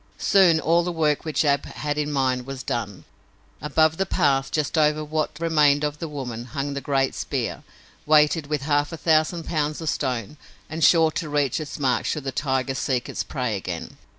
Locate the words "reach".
11.29-11.59